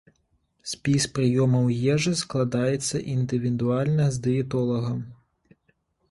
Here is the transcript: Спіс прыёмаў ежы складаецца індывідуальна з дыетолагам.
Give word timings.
Спіс 0.69 1.03
прыёмаў 1.17 1.67
ежы 1.95 2.13
складаецца 2.21 3.01
індывідуальна 3.15 4.07
з 4.15 4.23
дыетолагам. 4.29 4.97